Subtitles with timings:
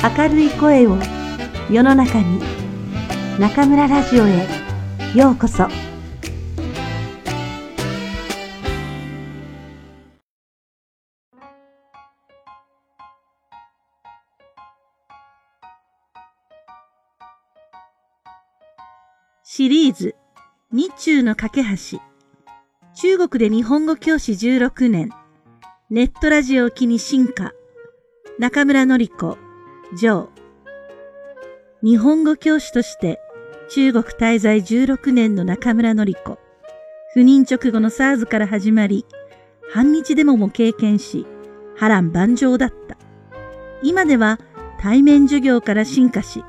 [0.00, 0.96] 明るい声を
[1.68, 2.40] 世の中に
[3.40, 4.46] 中村ラジオへ
[5.12, 5.66] ようこそ。
[19.42, 20.14] シリーズ
[20.70, 21.98] 日中の架け橋。
[22.94, 25.10] 中国で日本語教師16年。
[25.90, 27.52] ネットラジオを機に進化。
[28.38, 29.47] 中村のり子。
[29.96, 30.28] 上。
[31.82, 33.20] 日本語教師として
[33.70, 36.38] 中国滞在16年の中村のり子。
[37.14, 39.06] 不妊直後の SARS から始まり、
[39.70, 41.26] 反日デモも経験し、
[41.76, 42.98] 波乱万丈だった。
[43.82, 44.38] 今では
[44.78, 46.44] 対面授業から進化し、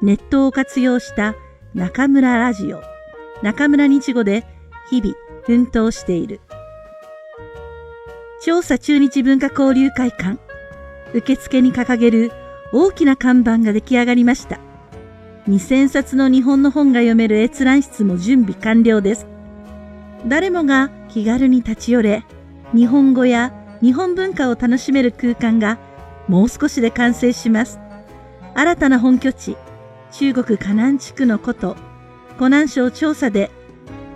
[0.00, 1.34] ネットを活用した
[1.74, 2.80] 中村ラジオ、
[3.42, 4.46] 中村日語で
[4.90, 6.40] 日々奮闘している。
[8.42, 10.38] 調査中日文化交流会館、
[11.14, 12.30] 受付に掲げる
[12.72, 14.58] 大きな看板が出来上がりました。
[15.48, 19.26] 2000冊の日本の本が読める閲覧室も準備完了です。
[20.26, 22.24] 誰もが気軽に立ち寄れ、
[22.74, 25.78] 日本語や日本文化を楽しめる空間が
[26.26, 27.78] もう少しで完成します。
[28.54, 29.56] 新たな本拠地、
[30.10, 31.76] 中国河南地区の古都、
[32.38, 33.50] 湖南省調査で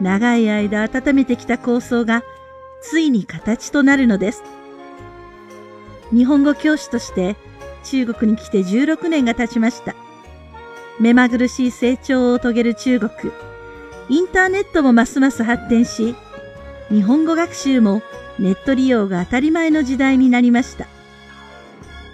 [0.00, 2.22] 長い間温めてきた構想が
[2.82, 4.42] ついに形となるのです。
[6.12, 7.36] 日本語教師として
[7.84, 9.94] 中国に来て16年が経ちました。
[10.98, 13.10] 目まぐるしい成長を遂げる中国。
[14.08, 16.14] インターネットもますます発展し、
[16.90, 18.02] 日本語学習も
[18.38, 20.86] ネット利用が当たり前の時代になりました。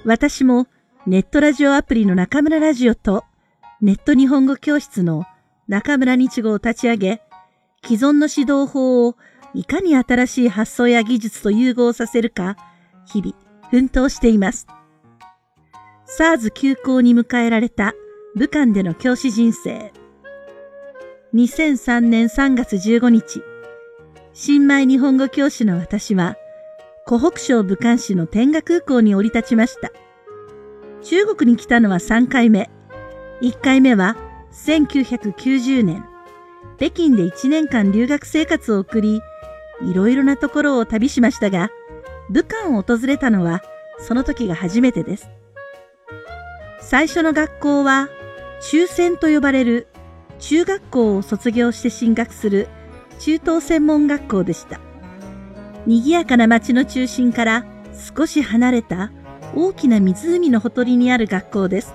[0.04, 0.66] 私も
[1.06, 3.24] ネットラジオアプリの中村ラジオと
[3.80, 5.24] ネット日本語教室の
[5.68, 7.22] 中村日語を立ち上げ、
[7.84, 9.16] 既存の指導法を
[9.54, 12.56] いかに新しい発想や技術と融合させるか、
[13.06, 13.34] 日々
[13.70, 14.66] 奮闘しています。
[16.08, 17.94] SARS 休校に迎えられた
[18.36, 19.92] 武漢での教師人生。
[21.34, 23.42] 2003年3月15日、
[24.32, 26.36] 新米日本語教師の私は、
[27.06, 29.90] 湖北省武漢市の天下空港に降り立ちました。
[31.02, 32.70] 中国に来たのは3回目。
[33.42, 34.16] 1回目は
[34.52, 36.04] 1990年、
[36.78, 39.20] 北京で1年間留学生活を送り、
[39.82, 41.70] いろいろなところを旅しましたが、
[42.30, 43.62] 武漢を訪れたのは
[43.98, 45.28] その時が初めてです。
[46.88, 48.08] 最初の学校は
[48.70, 49.88] 中専と呼ばれる
[50.38, 52.68] 中学校を卒業して進学する
[53.18, 54.78] 中等専門学校でした。
[55.84, 57.66] 賑やかな町の中心から
[58.16, 59.10] 少し離れた
[59.56, 61.92] 大きな湖のほとりにある学校です。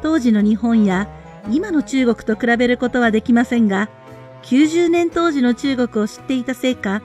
[0.00, 1.08] 当時の日本や
[1.50, 3.88] 今の中国と比べることはできませんが、
[4.44, 7.02] 90年当時の中国を知っていたせいか、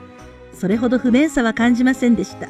[0.54, 2.46] それほど不便さは感じませんでした。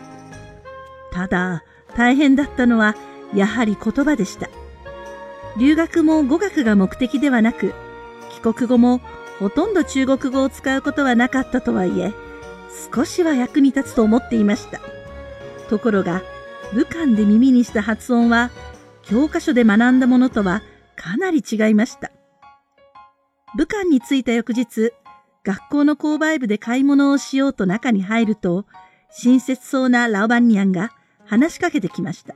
[1.12, 1.64] ただ、
[1.96, 2.94] 大変だったのは
[3.34, 4.48] やはり言葉でした。
[5.58, 7.74] 留学も語学が目的ではなく、
[8.30, 9.00] 帰国後も
[9.38, 12.12] ほとんど中国語を使うことはなかったとはいえ、
[12.94, 14.80] 少しは役に立つと思っていました。
[15.68, 16.22] ところが、
[16.72, 18.50] 武漢で耳にした発音は、
[19.02, 20.62] 教科書で学んだものとは
[20.94, 22.12] かなり違いました。
[23.56, 24.92] 武漢に着いた翌日、
[25.42, 28.66] 学校の購買部で買い物をしようと中に入ると、
[29.10, 30.92] 親切そうなラオバンニャンが
[31.24, 32.34] 話しかけてきました。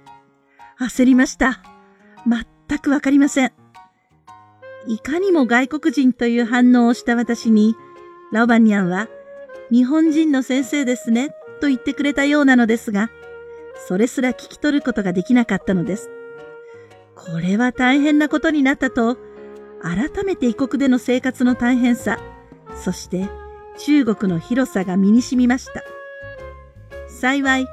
[0.79, 1.61] 焦りました。
[2.27, 3.53] 全くわかりません。
[4.87, 7.75] いかにも外国人という反応をした私に、
[8.33, 9.09] ラオバニャンは、
[9.71, 11.31] 日本人の先生ですね、
[11.61, 13.11] と言ってくれたようなのですが、
[13.89, 16.11] それすら聞き取ることができなかったのです。
[17.15, 19.17] これは大変なことになったと、
[19.83, 22.19] 改めて異国での生活の大変さ、
[22.75, 23.29] そして
[23.79, 25.83] 中国の広さが身に染みました。
[27.09, 27.67] 幸い、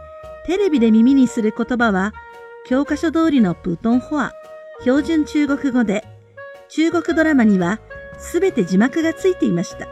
[0.45, 2.13] テレビで耳にする言葉は
[2.71, 4.31] 教科書通りのプートンホア、
[4.79, 6.05] 標準中国語で、
[6.69, 7.81] 中国ドラマには
[8.17, 9.89] すべて字幕がついていました。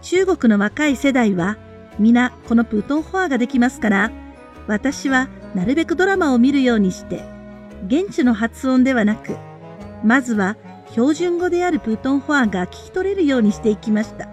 [0.00, 1.58] 中国の若い世代は
[1.98, 4.10] 皆このプートンホアができますから、
[4.66, 7.22] 私はなるべくドラマを見るようにして、
[7.86, 9.36] 現地の発音ではなく、
[10.02, 10.56] まずは
[10.92, 14.26] 標準語であるプートンホアが聞き取れるようにしていきました。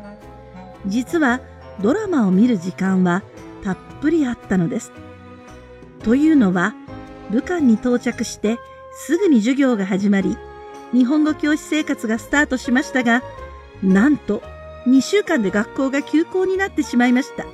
[0.86, 1.42] 実は
[1.82, 3.22] ドラマを見る時間は
[3.66, 4.94] たっぷりあったのです。
[6.06, 6.74] というのは、
[7.32, 8.58] 武漢に到着して
[8.94, 10.38] すぐに授業が始まり、
[10.92, 13.24] 日本語教師生活がスタートしましたが、
[13.82, 14.44] なんと
[14.88, 17.46] 2週間で学校が休校になってしまいました。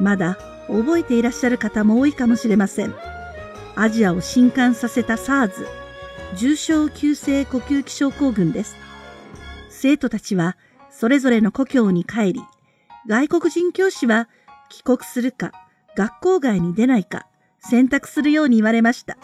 [0.00, 0.38] まだ
[0.68, 2.94] 覚えていらっしゃる方も多いかもしれません。
[3.74, 5.66] アジアを震撼させた SARS、
[6.36, 8.76] 重症急性呼吸器症候群です。
[9.68, 10.56] 生徒たちは
[10.90, 12.40] それぞれの故郷に帰り、
[13.06, 14.28] 外国人教師は
[14.70, 15.52] 帰国するか、
[15.94, 17.26] 学校外に出ないか、
[17.66, 19.18] 選択するように言われました。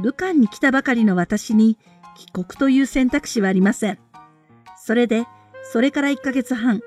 [0.00, 1.78] 武漢に来たばかりの私に
[2.16, 3.98] 帰国という選択肢はありません。
[4.76, 5.26] それで、
[5.62, 6.80] それから1ヶ月半、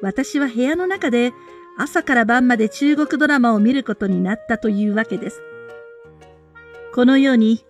[0.00, 1.32] 私は部屋の中で
[1.78, 5.42] 朝から晩まで中国ドラマを見ることになったというわけです。
[6.94, 7.64] このように、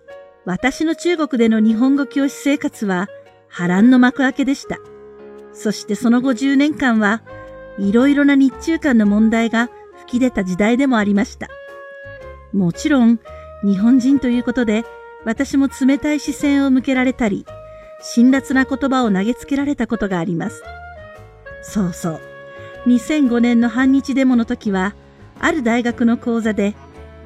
[0.45, 3.07] 私の中国での日本語教師生活は
[3.47, 4.77] 波乱の幕開けでした。
[5.53, 7.23] そしてその後10年間は、
[7.79, 9.69] いろいろな日中間の問題が
[10.01, 11.47] 吹き出た時代でもありました。
[12.53, 13.19] もちろん、
[13.63, 14.85] 日本人ということで、
[15.25, 17.45] 私も冷たい視線を向けられたり、
[18.01, 20.63] 辛辣な言葉を投げつけられたことがあります。
[21.63, 22.21] そうそう。
[22.87, 24.93] 2005年の反日デモの時は、
[25.39, 26.75] ある大学の講座で、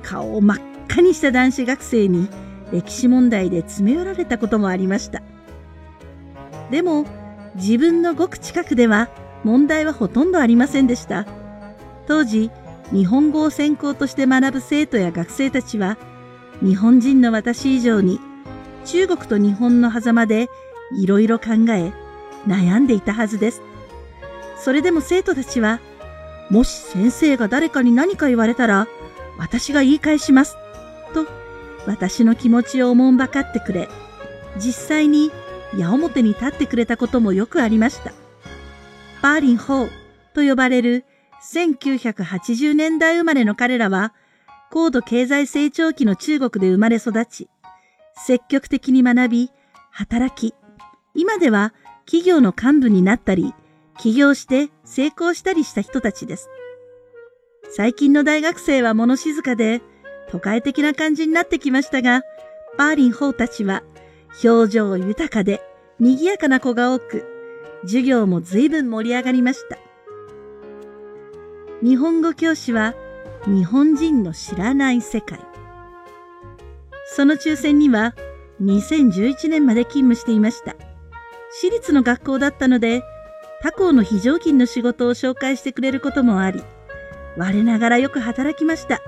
[0.04, 0.58] 顔を真っ
[0.90, 2.30] 赤にした男子学生に
[2.72, 5.22] 歴史問題で詰め寄られたこともありました。
[6.72, 7.06] でも、
[7.56, 9.10] 自分のごく近くでは
[9.44, 11.26] 問題はほとんどありませんでした。
[12.08, 12.52] 当時、
[12.94, 15.98] 日本語を専攻として学ぶ生徒や学生たちは、
[16.62, 18.20] 日本人の私以上に
[18.86, 20.50] 中国と日本の狭間で
[20.96, 21.92] いろいろ考え、
[22.48, 23.62] 悩んでいたはずです。
[24.58, 25.80] それでも生徒たちは、
[26.50, 28.88] もし先生が誰かに何か言われたら、
[29.38, 30.56] 私が言い返します。
[31.14, 31.28] と、
[31.86, 33.90] 私の気持ちをおもんばかってくれ、
[34.58, 35.32] 実際に
[35.78, 38.14] 矢面に立ってくれたこともよくありました。
[39.22, 39.90] バーリン・ホー
[40.34, 41.06] と呼ばれる
[41.44, 44.14] 1980年代生まれの彼らは、
[44.72, 47.50] 高度経済成長期の中国で生まれ育ち、
[48.26, 49.52] 積極的に学び、
[49.92, 50.56] 働き、
[51.14, 51.74] 今では
[52.06, 53.54] 企業の幹部になったり、
[53.98, 56.50] 起業して成功したりした人たちです。
[57.70, 59.82] 最近の大学生は物静かで、
[60.30, 62.22] 都会的な感じになってきましたが、
[62.78, 63.84] バーリンホーたちは
[64.44, 65.62] 表情豊かで
[66.00, 67.26] 賑やかな子が多く、
[67.84, 69.78] 授業も随分盛り上がりました。
[71.84, 72.96] 日本語教師は
[73.46, 75.40] 日本人の知らない世界。
[77.06, 78.16] その抽選には
[78.64, 80.76] 2011年まで勤務していました。
[81.52, 83.04] 私立の学校だったので、
[83.62, 86.64] 他校の非常勤の仕事を紹介してくれることもあり、
[87.38, 89.00] 我ながらよく働きました。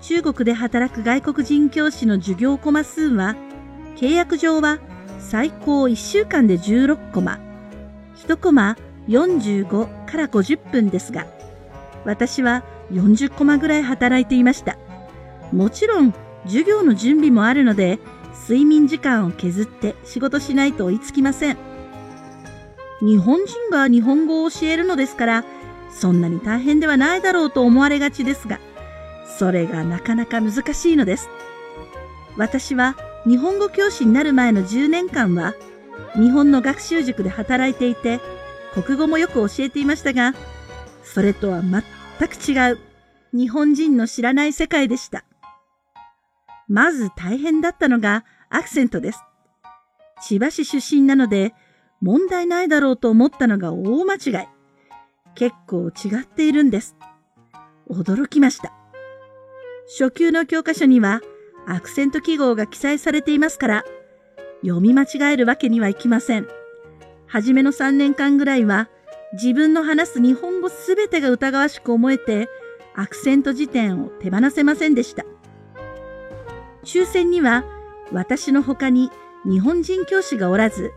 [0.00, 3.36] 中国で働く外国人教師の授業コマ数は、
[3.96, 4.78] 契約上は
[5.18, 7.38] 最高1週間で16コマ、
[8.16, 11.26] 1コマ45から50分ですが、
[12.04, 14.78] 私は40コマぐらい働いていました。
[15.52, 16.14] もちろん、
[16.44, 17.98] 授業の準備もあるので、
[18.42, 21.58] 睡眠時間を削って仕事しないと追いつきません。
[23.00, 25.44] 日本人が日本語を教えるのですから、
[25.90, 28.60] そんなに大変ではないだろうと思われがちですが、
[29.38, 31.28] それがなかなか難しいのです。
[32.36, 32.96] 私は
[33.26, 35.54] 日本語教師になる前の10年間は、
[36.14, 38.20] 日本の学習塾で働いていて、
[38.74, 40.34] 国語もよく教えていましたが、
[41.04, 41.82] それとは全
[42.28, 42.78] く違う
[43.32, 45.24] 日本人の知らない世界でした。
[46.66, 49.22] まず大変だったのがアクセントです。
[50.22, 51.54] 千葉市出身なので
[52.00, 54.48] 問題ないだろうと思ったのが大間違い。
[55.34, 56.96] 結構違っているんです。
[57.90, 58.72] 驚きました。
[59.98, 61.20] 初級の教科書には
[61.66, 63.84] アクセント記号が記載されていますから、
[64.62, 66.46] 読み間違えるわけにはいきません。
[67.26, 68.88] はじめの3年間ぐらいは
[69.34, 72.48] 自分の話す日本語すべてが疑わしく思えて、
[72.94, 75.24] アクセント辞典を手放せませんでした。
[76.84, 77.64] 抽選には
[78.12, 79.10] 私の他に
[79.44, 80.92] 日本人教師がおらず、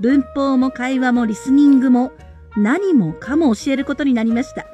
[0.00, 2.12] 文法も会話もリスニングも
[2.56, 4.64] 何もかも教えることになりました。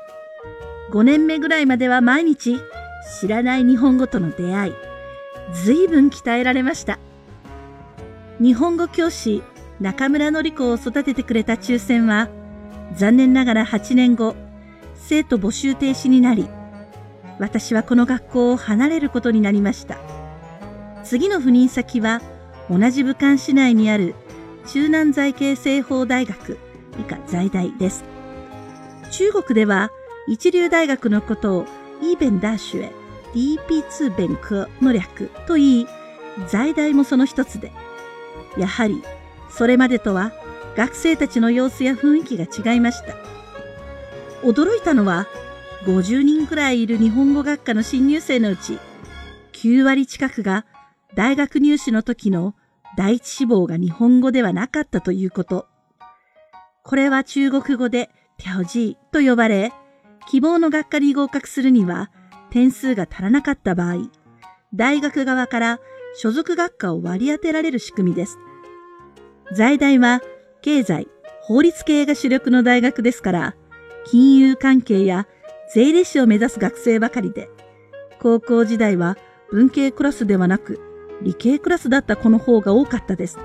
[0.93, 2.61] 5年目ぐらいまでは毎日
[3.21, 4.73] 知らない日本語との出会い、
[5.65, 7.01] 随分鍛えられました。
[8.39, 9.43] 日本語教師
[9.81, 12.29] 中村のり子を育ててくれた抽選は、
[12.93, 14.37] 残念ながら8年後、
[14.95, 16.49] 生徒募集停止になり、
[17.39, 19.99] 私はこの学校を離れることになりました。
[21.03, 22.21] 次の赴任先は、
[22.71, 24.15] 同じ武漢市内にある
[24.67, 26.59] 中南財系西方大学、
[26.99, 28.05] 以下在大です。
[29.11, 29.91] 中国では、
[30.27, 31.67] 一流大学のことを
[32.01, 32.93] イーベンダーシュエ、
[33.35, 35.87] DP2 勉科の略と言い、
[36.49, 37.73] 在大もその一つで、
[38.57, 39.03] やはり、
[39.51, 40.33] それまでとは
[40.77, 43.15] 学生たちの様子や雰囲気が違いました。
[44.43, 45.27] 驚いたのは、
[45.85, 48.79] 50人くらいいる日本語学科の新入生のうち、
[49.53, 50.67] 9割近くが
[51.15, 52.55] 大学入試の時の
[52.97, 55.67] 第一志望が日本語ではなかったということ。
[56.83, 59.73] これは中国語でテャオジーと呼ばれ、
[60.29, 62.11] 希望の学科に合格するには
[62.51, 64.11] 点数が足らなかった場合、
[64.75, 65.81] 大学側から
[66.17, 68.39] 所属学科を割り当てられる仕組みです。
[69.53, 70.21] 在大は
[70.65, 71.09] 経済、
[71.43, 73.55] 法律系が主力の大学ですから、
[74.07, 75.29] 金融関係や
[75.75, 77.51] 税理士を目指す学生ばかりで、
[78.19, 79.19] 高校時代は
[79.51, 80.81] 文系クラスではなく、
[81.21, 83.39] 理系クラスだった子の方が多かったです。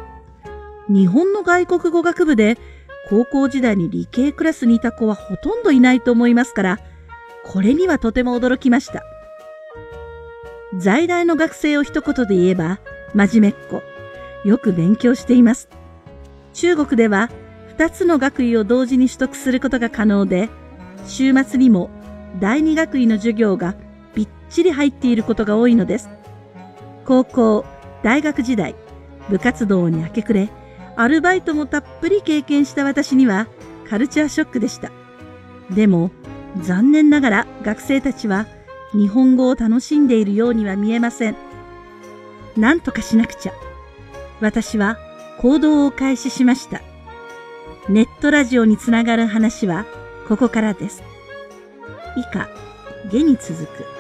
[0.88, 2.58] 日本の外国語学部で
[3.10, 6.80] 高校時代に理系クラスにいた子はほとんどいないと思いますから、
[7.44, 9.04] これにはとても驚きました。
[10.78, 12.80] 在大の学生を一言で言えば、
[13.14, 13.84] 真面目っ子。
[14.48, 15.68] よく勉強しています。
[16.54, 17.30] 中国では
[17.70, 20.50] 二つの学位を同時に取得することが可能で、
[21.06, 21.90] 週末にも
[22.40, 23.76] 第二学位の授業が
[24.14, 26.10] びっちり入っていることが多いのです。
[27.06, 27.66] 高校、
[28.04, 28.76] 大学時代、
[29.30, 30.50] 部活動に明け暮れ、
[30.96, 33.48] アルバイトもたっぷり経験した私には
[33.90, 34.92] カルチャーショックでした。
[35.72, 36.12] でも、
[36.62, 38.46] 残念ながら学生たちは
[38.92, 41.36] 日本語を楽しんでいるようには見えません。
[42.58, 43.54] なんとかしなくちゃ。
[44.42, 44.98] 私は
[45.40, 46.82] 行動を開始しました。
[47.88, 49.86] ネットラジオにつながる話は
[50.28, 51.02] ここからです。
[52.18, 52.50] 以下、
[53.10, 53.99] 下に続く。